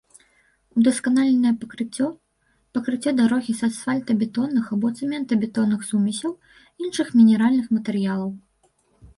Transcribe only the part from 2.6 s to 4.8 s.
пакрыццё дарогі з асфальтабетонных